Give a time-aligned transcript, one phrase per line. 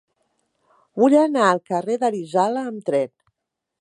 [1.01, 3.13] Vull anar al carrer d'Arizala amb tren.